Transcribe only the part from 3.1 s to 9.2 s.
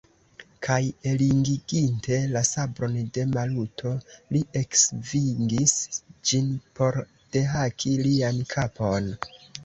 de Maluto, li eksvingis ĝin por dehaki lian kapon.